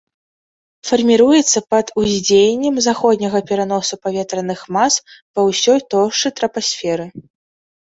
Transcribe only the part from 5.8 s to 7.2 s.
тоўшчы трапасферы.